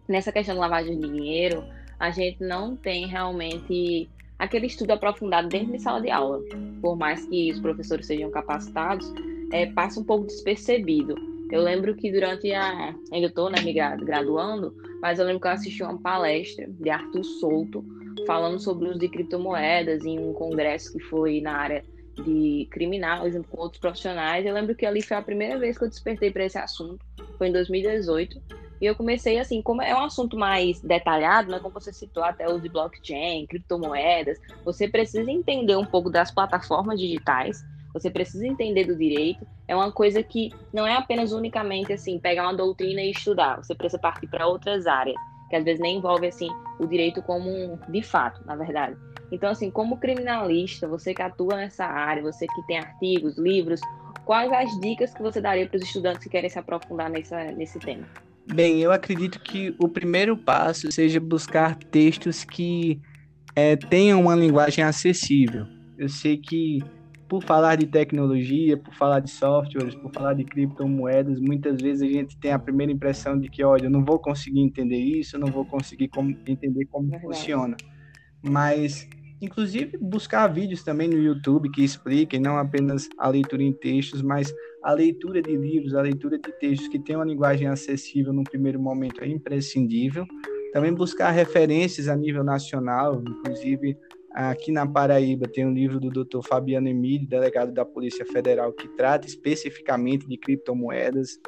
nessa 0.09 0.33
questão 0.33 0.57
de 0.57 0.61
lavagem 0.61 0.99
de 0.99 1.09
dinheiro, 1.09 1.63
a 1.97 2.11
gente 2.11 2.43
não 2.43 2.75
tem 2.75 3.07
realmente 3.07 4.11
aquele 4.37 4.67
estudo 4.67 4.91
aprofundado 4.91 5.47
dentro 5.47 5.71
de 5.71 5.79
sala 5.79 6.01
de 6.01 6.11
aula. 6.11 6.43
Por 6.83 6.97
mais 6.97 7.25
que 7.27 7.53
os 7.53 7.61
professores 7.61 8.07
sejam 8.07 8.33
capacitados, 8.33 9.09
é, 9.53 9.67
passa 9.67 10.01
um 10.01 10.05
pouco 10.05 10.27
despercebido. 10.27 11.15
Eu 11.53 11.63
lembro 11.63 11.95
que 11.95 12.11
durante 12.11 12.53
a. 12.53 12.93
Ainda 13.13 13.29
estou 13.29 13.49
né, 13.49 13.61
me 13.61 13.73
graduando, 13.73 14.75
mas 15.01 15.21
eu 15.21 15.25
lembro 15.25 15.41
que 15.41 15.47
eu 15.47 15.53
assisti 15.53 15.85
uma 15.85 15.97
palestra 15.97 16.67
de 16.69 16.91
Arthur 16.91 17.23
Souto 17.23 17.85
falando 18.27 18.59
sobre 18.59 18.89
o 18.89 18.91
uso 18.91 18.99
de 18.99 19.09
criptomoedas 19.09 20.05
em 20.05 20.19
um 20.19 20.33
congresso 20.33 20.93
que 20.93 21.05
foi 21.05 21.41
na 21.41 21.53
área 21.53 21.85
de 22.23 22.69
criminal 22.71 23.31
junto 23.31 23.49
com 23.49 23.61
outros 23.61 23.81
profissionais. 23.81 24.47
Eu 24.47 24.55
lembro 24.55 24.75
que 24.75 24.87
ali 24.87 25.03
foi 25.03 25.17
a 25.17 25.23
primeira 25.23 25.59
vez 25.59 25.77
que 25.77 25.85
eu 25.85 25.89
despertei 25.89 26.31
para 26.31 26.45
esse 26.45 26.59
assunto, 26.59 27.05
foi 27.39 27.49
em 27.49 27.53
2018. 27.53 28.41
E 28.81 28.87
eu 28.87 28.95
comecei 28.95 29.39
assim, 29.39 29.63
como 29.63 29.81
é 29.83 29.95
um 29.95 30.05
assunto 30.05 30.37
mais 30.37 30.81
detalhado, 30.81 31.51
né, 31.51 31.59
como 31.59 31.73
você 31.73 31.93
citou 31.93 32.23
até 32.23 32.49
o 32.49 32.61
de 32.61 32.69
blockchain, 32.69 33.47
criptomoedas, 33.47 34.39
você 34.65 34.89
precisa 34.89 35.31
entender 35.31 35.77
um 35.77 35.85
pouco 35.85 36.11
das 36.11 36.31
plataformas 36.31 36.99
digitais, 36.99 37.65
você 37.93 38.11
precisa 38.11 38.47
entender 38.47 38.85
do 38.85 38.97
direito. 38.97 39.47
É 39.69 39.75
uma 39.75 39.91
coisa 39.93 40.23
que 40.23 40.53
não 40.73 40.87
é 40.87 40.97
apenas 40.97 41.33
unicamente 41.33 41.93
assim, 41.93 42.19
pegar 42.19 42.43
uma 42.43 42.55
doutrina 42.55 43.01
e 43.01 43.13
estudar, 43.13 43.57
você 43.57 43.75
precisa 43.75 43.99
partir 43.99 44.27
para 44.27 44.47
outras 44.47 44.87
áreas, 44.87 45.17
que 45.49 45.57
às 45.57 45.65
vezes 45.65 45.81
nem 45.81 45.97
envolve 45.97 46.27
assim 46.27 46.49
o 46.79 46.87
direito 46.87 47.23
como 47.23 47.49
um, 47.49 47.79
de 47.89 48.03
fato, 48.03 48.45
na 48.45 48.57
verdade. 48.57 48.97
Então, 49.33 49.51
assim, 49.51 49.71
como 49.71 49.99
criminalista, 49.99 50.87
você 50.87 51.15
que 51.15 51.23
atua 51.23 51.57
nessa 51.57 51.85
área, 51.85 52.23
você 52.23 52.47
que 52.47 52.67
tem 52.67 52.79
artigos, 52.79 53.37
livros, 53.37 53.81
quais 54.25 54.53
as 54.53 54.81
dicas 54.81 55.13
que 55.15 55.23
você 55.23 55.41
daria 55.41 55.67
para 55.67 55.77
os 55.77 55.83
estudantes 55.83 56.23
que 56.23 56.31
querem 56.31 56.51
se 56.51 56.59
aprofundar 56.59 57.11
nessa, 57.11 57.45
nesse 57.53 57.79
tema? 57.79 58.07
Bem, 58.47 58.81
eu 58.81 58.93
acredito 58.93 59.41
que 59.41 59.75
o 59.79 59.89
primeiro 59.89 60.37
passo 60.37 60.93
seja 60.93 61.19
buscar 61.19 61.77
textos 61.77 62.45
que 62.45 63.01
é, 63.57 63.75
tenham 63.77 64.21
uma 64.21 64.35
linguagem 64.35 64.85
acessível. 64.85 65.67
Eu 65.97 66.09
sei 66.09 66.37
que 66.37 66.83
por 67.27 67.43
falar 67.43 67.77
de 67.77 67.87
tecnologia, 67.87 68.77
por 68.77 68.95
falar 68.95 69.21
de 69.21 69.31
softwares, 69.31 69.95
por 69.95 70.13
falar 70.13 70.35
de 70.35 70.45
criptomoedas, 70.45 71.41
muitas 71.41 71.81
vezes 71.81 72.03
a 72.03 72.13
gente 72.13 72.37
tem 72.37 72.53
a 72.53 72.59
primeira 72.59 72.93
impressão 72.93 73.39
de 73.39 73.49
que, 73.49 73.65
olha, 73.65 73.87
eu 73.87 73.91
não 73.91 74.05
vou 74.05 74.19
conseguir 74.19 74.61
entender 74.61 74.99
isso, 74.99 75.37
eu 75.37 75.41
não 75.41 75.49
vou 75.49 75.65
conseguir 75.65 76.09
como, 76.09 76.31
entender 76.47 76.85
como 76.85 77.13
é 77.15 77.19
funciona 77.19 77.77
mas 78.45 79.07
inclusive 79.41 79.97
buscar 79.99 80.47
vídeos 80.47 80.83
também 80.83 81.09
no 81.09 81.19
YouTube 81.19 81.71
que 81.71 81.85
expliquem 81.85 82.41
não 82.41 82.57
apenas 82.57 83.09
a 83.19 83.29
leitura 83.29 83.63
em 83.63 83.73
textos, 83.73 84.23
mas 84.23 84.55
a 84.83 84.93
leitura 84.93 85.43
de 85.43 85.57
livros, 85.57 85.95
a 85.95 86.03
leitura 86.03 86.39
de 86.39 86.53
textos 86.59 86.89
que 86.89 86.99
tem 86.99 87.17
uma 87.17 87.25
linguagem 87.25 87.69
acessível 87.69 88.33
no 88.33 88.45
primeiro 88.45 88.81
momento 88.81 89.23
é 89.23 89.29
imprescindível. 89.29 90.27
Também 90.73 90.93
buscar 90.93 91.31
referências 91.31 92.09
a 92.09 92.17
nível 92.17 92.43
nacional, 92.43 93.23
inclusive 93.23 93.97
aqui 94.35 94.73
na 94.73 94.85
Paraíba 94.85 95.47
tem 95.47 95.65
um 95.65 95.73
livro 95.73 96.01
do 96.01 96.11
Dr. 96.11 96.41
Fabiano 96.45 96.89
Emílio, 96.89 97.29
delegado 97.29 97.73
da 97.73 97.85
Polícia 97.85 98.27
Federal, 98.27 98.73
que 98.73 98.89
trata 98.97 99.29
especificamente 99.29 100.27
de 100.27 100.37
criptomoedas. 100.37 101.39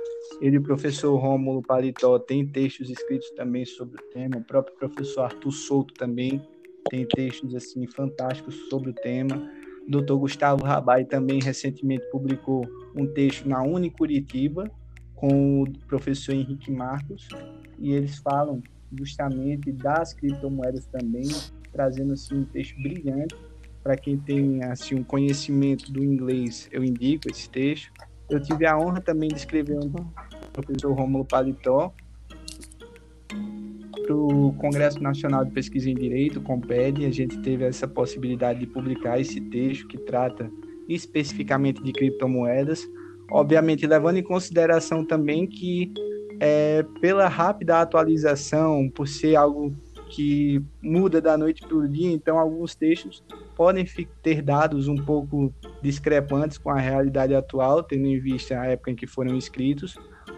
Ele 0.40 0.56
e 0.56 0.58
o 0.58 0.62
professor 0.62 1.16
Rômulo 1.16 1.62
Paletó 1.62 2.18
tem 2.20 2.46
textos 2.46 2.88
escritos 2.88 3.28
também 3.32 3.64
sobre 3.64 4.00
o 4.00 4.10
tema, 4.10 4.36
o 4.36 4.44
próprio 4.44 4.76
professor 4.76 5.22
Arthur 5.22 5.50
Souto 5.50 5.92
também 5.94 6.40
tem 6.88 7.06
textos 7.06 7.54
assim 7.54 7.86
fantásticos 7.86 8.54
sobre 8.68 8.90
o 8.90 8.94
tema. 8.94 9.50
O 9.86 9.90
Dr. 9.90 10.14
Gustavo 10.14 10.64
Rabai 10.64 11.04
também 11.04 11.40
recentemente 11.40 12.04
publicou 12.10 12.66
um 12.94 13.06
texto 13.06 13.48
na 13.48 13.62
Unicuritiba 13.62 14.70
com 15.14 15.62
o 15.62 15.72
professor 15.86 16.32
Henrique 16.32 16.70
Marcos 16.70 17.28
e 17.78 17.92
eles 17.92 18.18
falam 18.18 18.62
justamente 18.92 19.72
das 19.72 20.12
criptomoedas 20.14 20.86
também, 20.86 21.28
trazendo 21.72 22.12
assim 22.12 22.36
um 22.36 22.44
texto 22.44 22.80
brilhante 22.80 23.36
para 23.82 23.96
quem 23.96 24.18
tem 24.18 24.64
assim 24.64 24.96
um 24.96 25.04
conhecimento 25.04 25.92
do 25.92 26.02
inglês. 26.02 26.68
Eu 26.72 26.82
indico 26.84 27.30
esse 27.30 27.48
texto. 27.48 27.92
Eu 28.28 28.40
tive 28.40 28.66
a 28.66 28.76
honra 28.76 29.00
também 29.00 29.28
de 29.28 29.36
escrever 29.36 29.78
um 29.78 29.92
professor 30.52 30.92
Rômulo 30.92 31.24
Paletó, 31.24 31.94
para 34.06 34.14
o 34.14 34.52
Congresso 34.54 35.02
Nacional 35.02 35.44
de 35.44 35.50
Pesquisa 35.50 35.90
em 35.90 35.94
Direito, 35.94 36.40
COMPED, 36.40 37.04
a 37.04 37.10
gente 37.10 37.38
teve 37.42 37.64
essa 37.64 37.88
possibilidade 37.88 38.60
de 38.60 38.66
publicar 38.66 39.20
esse 39.20 39.40
texto 39.40 39.88
que 39.88 39.98
trata 39.98 40.50
especificamente 40.88 41.82
de 41.82 41.92
criptomoedas, 41.92 42.86
obviamente 43.30 43.86
levando 43.86 44.18
em 44.18 44.22
consideração 44.22 45.04
também 45.04 45.46
que 45.46 45.92
é, 46.38 46.84
pela 47.00 47.26
rápida 47.26 47.80
atualização, 47.80 48.88
por 48.88 49.08
ser 49.08 49.34
algo 49.34 49.74
que 50.08 50.62
muda 50.80 51.20
da 51.20 51.36
noite 51.36 51.66
para 51.66 51.76
o 51.76 51.88
dia, 51.88 52.12
então 52.12 52.38
alguns 52.38 52.76
textos 52.76 53.24
podem 53.56 53.84
ter 54.22 54.40
dados 54.40 54.86
um 54.86 54.94
pouco 54.94 55.52
discrepantes 55.82 56.58
com 56.58 56.70
a 56.70 56.78
realidade 56.78 57.34
atual, 57.34 57.82
tendo 57.82 58.06
em 58.06 58.20
vista 58.20 58.60
a 58.60 58.66
época 58.66 58.92
em 58.92 58.94
que 58.94 59.06
foram 59.06 59.36
escritos, 59.36 59.96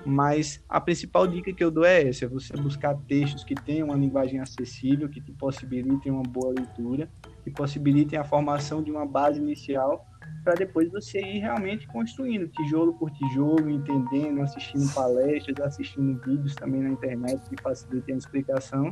mas 0.09 0.65
a 0.67 0.81
principal 0.81 1.27
dica 1.27 1.53
que 1.53 1.63
eu 1.63 1.71
dou 1.71 1.85
é 1.85 2.09
essa: 2.09 2.25
é 2.25 2.29
você 2.29 2.57
buscar 2.57 2.97
textos 3.07 3.45
que 3.45 3.55
tenham 3.55 3.89
uma 3.89 3.97
linguagem 3.97 4.41
acessível, 4.41 5.07
que 5.07 5.21
te 5.21 5.31
possibilitem 5.33 6.11
uma 6.11 6.23
boa 6.23 6.55
leitura, 6.55 7.11
que 7.45 7.51
possibilitem 7.51 8.19
a 8.19 8.25
formação 8.25 8.83
de 8.83 8.91
uma 8.91 9.05
base 9.05 9.39
inicial, 9.39 10.07
para 10.43 10.55
depois 10.55 10.91
você 10.91 11.21
ir 11.21 11.41
realmente 11.41 11.87
construindo 11.89 12.49
tijolo 12.49 12.95
por 12.95 13.11
tijolo, 13.11 13.69
entendendo, 13.69 14.41
assistindo 14.41 14.91
palestras, 14.95 15.61
assistindo 15.61 16.19
vídeos 16.23 16.55
também 16.55 16.83
na 16.83 16.89
internet 16.89 17.47
que 17.51 17.63
facilitem 17.63 18.15
a 18.15 18.19
explicação 18.19 18.89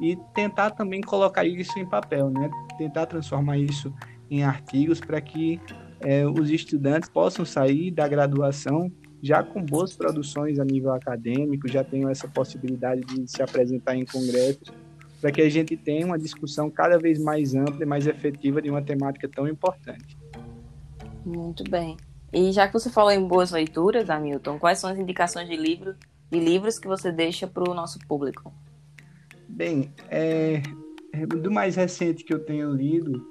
e 0.00 0.16
tentar 0.36 0.70
também 0.70 1.00
colocar 1.00 1.44
isso 1.44 1.76
em 1.80 1.88
papel, 1.88 2.30
né? 2.30 2.48
Tentar 2.78 3.06
transformar 3.06 3.58
isso 3.58 3.92
em 4.30 4.44
artigos 4.44 5.00
para 5.00 5.20
que 5.20 5.60
é, 5.98 6.24
os 6.24 6.48
estudantes 6.48 7.08
possam 7.08 7.44
sair 7.44 7.90
da 7.90 8.06
graduação 8.06 8.88
já 9.24 9.42
com 9.42 9.62
boas 9.62 9.94
produções 9.94 10.58
a 10.58 10.64
nível 10.66 10.92
acadêmico, 10.92 11.66
já 11.66 11.82
tenham 11.82 12.10
essa 12.10 12.28
possibilidade 12.28 13.00
de 13.00 13.26
se 13.26 13.42
apresentar 13.42 13.96
em 13.96 14.04
congressos, 14.04 14.70
para 15.18 15.32
que 15.32 15.40
a 15.40 15.48
gente 15.48 15.78
tenha 15.78 16.04
uma 16.04 16.18
discussão 16.18 16.68
cada 16.68 16.98
vez 16.98 17.18
mais 17.18 17.54
ampla 17.54 17.82
e 17.82 17.86
mais 17.86 18.06
efetiva 18.06 18.60
de 18.60 18.68
uma 18.68 18.82
temática 18.82 19.26
tão 19.26 19.48
importante. 19.48 20.14
Muito 21.24 21.64
bem. 21.64 21.96
E 22.30 22.52
já 22.52 22.66
que 22.66 22.74
você 22.74 22.90
falou 22.90 23.10
em 23.10 23.26
boas 23.26 23.50
leituras, 23.50 24.10
Hamilton, 24.10 24.58
quais 24.58 24.78
são 24.78 24.90
as 24.90 24.98
indicações 24.98 25.48
de, 25.48 25.56
livro, 25.56 25.94
de 26.30 26.38
livros 26.38 26.78
que 26.78 26.86
você 26.86 27.10
deixa 27.10 27.46
para 27.46 27.70
o 27.70 27.72
nosso 27.72 27.98
público? 28.00 28.52
Bem, 29.48 29.90
é, 30.10 30.60
do 31.40 31.50
mais 31.50 31.76
recente 31.76 32.24
que 32.24 32.34
eu 32.34 32.44
tenho 32.44 32.70
lido, 32.74 33.26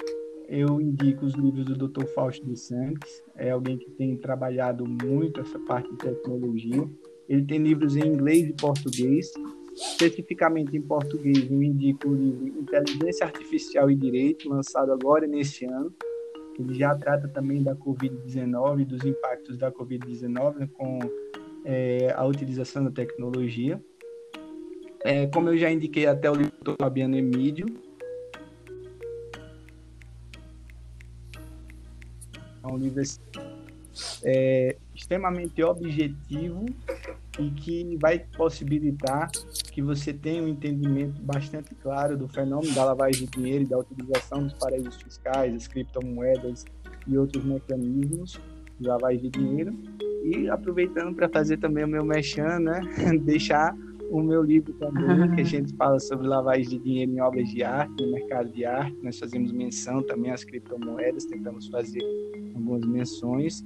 eu 0.53 0.79
indico 0.79 1.25
os 1.25 1.33
livros 1.33 1.65
do 1.65 1.88
Dr. 1.88 2.05
Fausto 2.13 2.45
de 2.45 2.55
Santos. 2.55 3.24
É 3.36 3.50
alguém 3.50 3.75
que 3.75 3.89
tem 3.89 4.15
trabalhado 4.15 4.86
muito 4.86 5.41
essa 5.41 5.57
parte 5.57 5.89
de 5.89 5.98
tecnologia. 5.98 6.88
Ele 7.27 7.43
tem 7.43 7.57
livros 7.57 7.95
em 7.95 8.05
inglês 8.05 8.48
e 8.48 8.53
português. 8.53 9.33
Especificamente 9.74 10.77
em 10.77 10.81
português, 10.81 11.50
eu 11.50 11.63
indico 11.63 12.07
o 12.07 12.13
livro 12.13 12.48
Inteligência 12.60 13.25
Artificial 13.25 13.89
e 13.89 13.95
Direito, 13.95 14.48
lançado 14.48 14.91
agora 14.91 15.25
neste 15.25 15.65
ano. 15.65 15.91
Ele 16.60 16.75
já 16.75 16.95
trata 16.95 17.27
também 17.27 17.63
da 17.63 17.75
Covid-19 17.75 18.81
e 18.81 18.86
dos 18.86 19.03
impactos 19.03 19.57
da 19.57 19.72
Covid-19 19.72 20.69
com 20.74 21.00
é, 21.65 22.13
a 22.15 22.24
utilização 22.25 22.83
da 22.83 22.91
tecnologia. 22.91 23.83
É, 25.03 25.25
como 25.25 25.50
eu 25.50 25.57
já 25.57 25.72
indiquei 25.72 26.05
até 26.05 26.29
o 26.29 26.36
livro 26.36 26.53
do 26.62 26.75
Fabiano 26.79 27.17
Emílio, 27.17 27.65
um 32.73 32.77
livro 32.77 33.01
é, 34.23 34.75
extremamente 34.95 35.61
objetivo 35.63 36.65
e 37.39 37.49
que 37.51 37.97
vai 37.97 38.19
possibilitar 38.19 39.29
que 39.71 39.81
você 39.81 40.13
tenha 40.13 40.43
um 40.43 40.47
entendimento 40.47 41.21
bastante 41.21 41.73
claro 41.75 42.17
do 42.17 42.27
fenômeno 42.27 42.73
da 42.73 42.85
lavagem 42.85 43.25
de 43.25 43.31
dinheiro 43.31 43.63
e 43.63 43.67
da 43.67 43.77
utilização 43.77 44.43
dos 44.43 44.53
paraísos 44.53 44.95
fiscais, 45.01 45.55
as 45.55 45.67
criptomoedas 45.67 46.65
e 47.07 47.17
outros 47.17 47.43
mecanismos 47.43 48.39
de 48.79 48.87
lavagem 48.87 49.21
de 49.21 49.29
dinheiro. 49.29 49.77
E 50.23 50.49
aproveitando 50.49 51.13
para 51.15 51.27
fazer 51.27 51.57
também 51.57 51.83
o 51.83 51.87
meu 51.87 52.05
mechan, 52.05 52.59
né? 52.59 52.81
deixar 53.25 53.75
o 54.13 54.22
meu 54.22 54.43
livro 54.43 54.72
também, 54.74 55.32
que 55.34 55.41
a 55.41 55.43
gente 55.43 55.75
fala 55.75 56.00
sobre 56.00 56.27
lavagem 56.27 56.70
de 56.70 56.77
dinheiro 56.77 57.12
em 57.12 57.20
obras 57.20 57.50
de 57.50 57.63
arte, 57.63 58.05
no 58.05 58.12
mercado 58.12 58.51
de 58.51 58.63
arte. 58.63 58.96
Nós 59.01 59.17
fazemos 59.17 59.51
menção 59.51 60.03
também 60.03 60.29
às 60.29 60.43
criptomoedas, 60.43 61.25
tentamos 61.25 61.67
fazer 61.67 62.03
algumas 62.53 62.86
menções. 62.86 63.65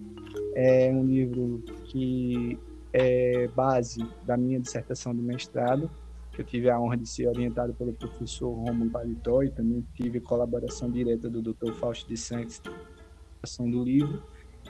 É 0.55 0.89
um 0.89 1.05
livro 1.05 1.61
que 1.83 2.57
é 2.93 3.49
base 3.49 4.01
da 4.25 4.37
minha 4.37 4.57
dissertação 4.57 5.13
de 5.13 5.21
mestrado, 5.21 5.91
que 6.31 6.41
eu 6.41 6.45
tive 6.45 6.69
a 6.69 6.79
honra 6.79 6.95
de 6.95 7.09
ser 7.09 7.27
orientado 7.27 7.73
pelo 7.73 7.91
professor 7.91 8.49
Romulo 8.49 8.89
Paletó 8.89 9.43
e 9.43 9.51
também 9.51 9.85
tive 9.95 10.21
colaboração 10.21 10.89
direta 10.89 11.29
do 11.29 11.41
Dr. 11.41 11.73
Fausto 11.73 12.07
de 12.07 12.15
Santos 12.15 12.61
na 12.63 13.65
do 13.65 13.83
livro. 13.83 14.23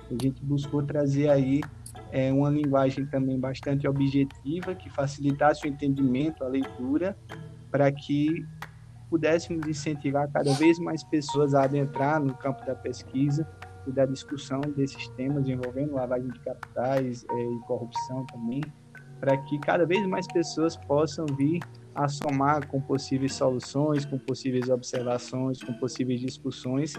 A 0.10 0.24
gente 0.24 0.44
buscou 0.44 0.82
trazer 0.82 1.30
aí 1.30 1.62
é, 2.12 2.32
uma 2.32 2.50
linguagem 2.50 3.06
também 3.06 3.40
bastante 3.40 3.88
objetiva, 3.88 4.76
que 4.76 4.90
facilitasse 4.90 5.66
o 5.66 5.68
entendimento, 5.68 6.44
a 6.44 6.48
leitura, 6.48 7.18
para 7.72 7.92
que 7.92 8.46
pudéssemos 9.10 9.66
incentivar 9.68 10.30
cada 10.32 10.54
vez 10.54 10.80
mais 10.80 11.04
pessoas 11.04 11.54
a 11.54 11.64
adentrar 11.64 12.22
no 12.22 12.34
campo 12.34 12.66
da 12.66 12.76
pesquisa 12.76 13.48
e 13.86 13.92
da 13.92 14.06
discussão 14.06 14.60
desses 14.62 15.08
temas 15.10 15.48
envolvendo 15.48 15.94
lavagem 15.94 16.30
de 16.30 16.40
capitais 16.40 17.26
é, 17.30 17.42
e 17.42 17.60
corrupção 17.66 18.26
também, 18.26 18.62
para 19.20 19.38
que 19.38 19.58
cada 19.60 19.86
vez 19.86 20.06
mais 20.06 20.28
pessoas 20.28 20.76
possam 20.76 21.26
vir 21.38 21.62
a 21.96 22.08
somar 22.08 22.68
com 22.68 22.80
possíveis 22.80 23.34
soluções, 23.34 24.06
com 24.06 24.20
possíveis 24.20 24.70
observações, 24.70 25.64
com 25.64 25.74
possíveis 25.74 26.20
discussões 26.20 26.94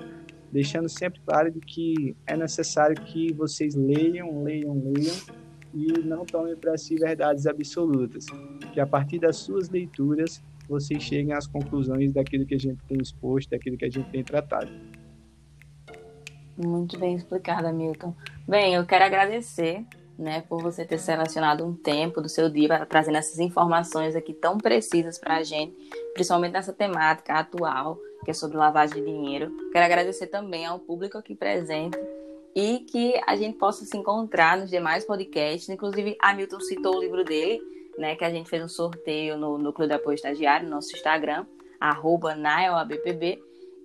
deixando 0.52 0.88
sempre 0.88 1.20
claro 1.20 1.50
de 1.50 1.60
que 1.60 2.16
é 2.26 2.36
necessário 2.36 2.96
que 3.02 3.32
vocês 3.32 3.74
leiam, 3.74 4.42
leiam, 4.42 4.74
leiam 4.74 5.16
e 5.74 5.92
não 6.00 6.24
tomem 6.24 6.56
para 6.56 6.76
si 6.78 6.96
verdades 6.96 7.46
absolutas, 7.46 8.26
que 8.72 8.80
a 8.80 8.86
partir 8.86 9.18
das 9.18 9.36
suas 9.36 9.68
leituras 9.68 10.42
vocês 10.68 11.02
cheguem 11.02 11.32
às 11.32 11.46
conclusões 11.46 12.12
daquilo 12.12 12.44
que 12.44 12.54
a 12.54 12.58
gente 12.58 12.82
tem 12.84 12.98
exposto, 13.00 13.50
daquilo 13.50 13.76
que 13.76 13.84
a 13.84 13.90
gente 13.90 14.08
tem 14.10 14.22
tratado. 14.22 14.70
Muito 16.56 16.98
bem 16.98 17.14
explicado, 17.14 17.72
Milton. 17.72 18.14
Bem, 18.46 18.74
eu 18.74 18.84
quero 18.84 19.04
agradecer 19.04 19.84
né, 20.18 20.42
por 20.48 20.60
você 20.60 20.84
ter 20.84 20.98
selecionado 20.98 21.64
um 21.64 21.72
tempo 21.72 22.20
do 22.20 22.28
seu 22.28 22.50
dia 22.50 22.66
para 22.66 22.84
trazendo 22.84 23.16
essas 23.16 23.38
informações 23.38 24.16
aqui 24.16 24.34
tão 24.34 24.58
precisas 24.58 25.16
para 25.18 25.36
a 25.36 25.42
gente, 25.44 25.76
principalmente 26.12 26.52
nessa 26.52 26.72
temática 26.72 27.34
atual, 27.34 27.98
que 28.28 28.32
é 28.32 28.34
sobre 28.34 28.58
lavagem 28.58 29.02
de 29.02 29.10
dinheiro. 29.10 29.50
Quero 29.72 29.86
agradecer 29.86 30.26
também 30.26 30.66
ao 30.66 30.78
público 30.78 31.16
aqui 31.16 31.34
presente 31.34 31.98
e 32.54 32.80
que 32.80 33.18
a 33.26 33.34
gente 33.34 33.56
possa 33.56 33.86
se 33.86 33.96
encontrar 33.96 34.58
nos 34.58 34.68
demais 34.68 35.06
podcasts. 35.06 35.70
Inclusive, 35.70 36.14
a 36.20 36.34
Milton 36.34 36.60
citou 36.60 36.96
o 36.96 37.00
livro 37.00 37.24
dele, 37.24 37.58
né, 37.96 38.16
que 38.16 38.24
a 38.26 38.28
gente 38.28 38.50
fez 38.50 38.62
um 38.62 38.68
sorteio 38.68 39.38
no 39.38 39.56
Núcleo 39.56 39.88
de 39.88 39.94
Apoio 39.94 40.14
Estagiário, 40.14 40.68
no 40.68 40.74
nosso 40.74 40.94
Instagram, 40.94 41.46
arroba. 41.80 42.36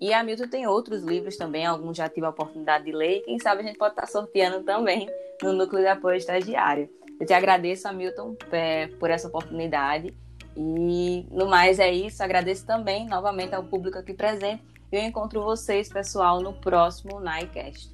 E 0.02 0.14
a 0.14 0.22
Milton 0.22 0.50
tem 0.50 0.68
outros 0.68 1.04
livros 1.04 1.38
também, 1.38 1.66
alguns 1.66 1.96
já 1.96 2.10
tive 2.10 2.26
a 2.26 2.30
oportunidade 2.30 2.84
de 2.84 2.92
ler, 2.92 3.20
e 3.20 3.22
quem 3.22 3.40
sabe 3.40 3.62
a 3.62 3.64
gente 3.64 3.78
pode 3.78 3.94
estar 3.94 4.08
sorteando 4.08 4.62
também 4.66 5.08
no 5.42 5.54
Núcleo 5.54 5.84
de 5.84 5.88
Apoio 5.88 6.18
Estagiário. 6.18 6.90
Eu 7.18 7.26
te 7.26 7.32
agradeço, 7.32 7.88
Hamilton, 7.88 8.36
é, 8.52 8.88
por 8.88 9.10
essa 9.10 9.30
oportunidade. 9.30 10.14
E 10.56 11.26
no 11.32 11.48
mais 11.48 11.80
é 11.80 11.92
isso. 11.92 12.24
Agradeço 12.24 12.66
também 12.66 13.08
novamente 13.08 13.56
ao 13.56 13.64
público 13.64 13.98
aqui 13.98 14.14
presente. 14.14 14.64
Eu 14.92 15.02
encontro 15.02 15.42
vocês, 15.42 15.90
pessoal, 15.90 16.40
no 16.42 16.54
próximo 16.54 17.20
NICast. 17.20 17.92